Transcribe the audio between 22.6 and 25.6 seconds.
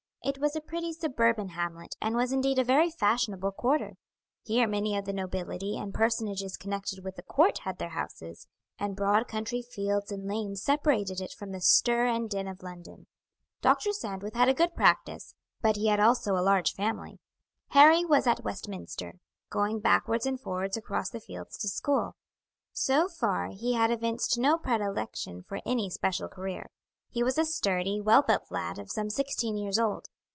So far he had evinced no predilection